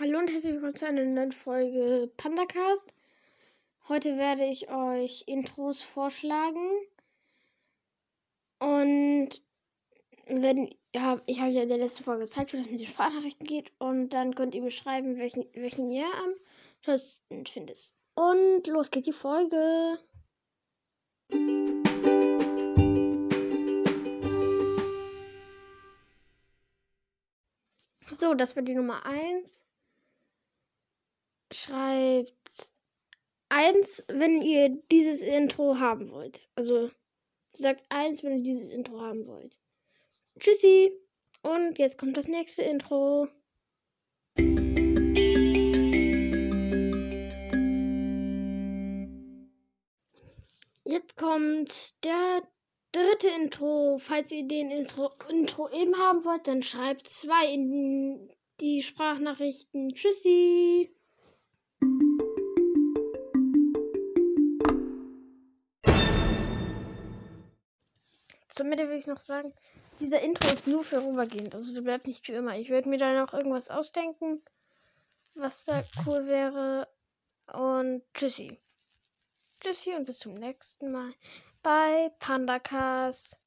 [0.00, 2.86] Hallo und herzlich willkommen zu einer neuen Folge Pandacast.
[3.88, 6.70] Heute werde ich euch Intros vorschlagen.
[8.60, 9.30] Und
[10.26, 13.44] wenn, ja, ich habe ja in der letzten Folge gezeigt, wie das mit den Sprachnachrichten
[13.44, 13.72] geht.
[13.80, 16.32] Und dann könnt ihr beschreiben, welchen, welchen ihr am
[16.82, 17.92] tollsten findet.
[18.14, 19.98] Und los geht die Folge.
[28.16, 29.67] So, das war die Nummer 1
[31.52, 32.72] schreibt
[33.48, 36.40] eins, wenn ihr dieses Intro haben wollt.
[36.54, 36.90] Also
[37.52, 39.56] sagt eins, wenn ihr dieses Intro haben wollt.
[40.38, 40.92] Tschüssi.
[41.42, 43.28] Und jetzt kommt das nächste Intro.
[50.84, 52.42] Jetzt kommt der
[52.92, 53.98] dritte Intro.
[53.98, 59.94] Falls ihr den Intro, Intro eben haben wollt, dann schreibt zwei in die Sprachnachrichten.
[59.94, 60.92] Tschüssi.
[68.58, 69.52] Zum Ende will ich noch sagen,
[70.00, 71.54] dieser Intro ist nur vorübergehend.
[71.54, 72.56] Also der bleibt nicht für immer.
[72.56, 74.42] Ich werde mir da noch irgendwas ausdenken,
[75.36, 76.88] was da cool wäre.
[77.52, 78.58] Und tschüssi.
[79.60, 81.14] Tschüssi und bis zum nächsten Mal
[81.62, 83.38] bei PandaCast.